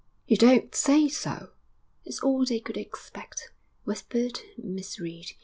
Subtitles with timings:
[0.25, 1.51] 'You don't say so!'
[2.05, 3.51] 'It's all they could expect,'
[3.83, 5.33] whispered Miss Reed.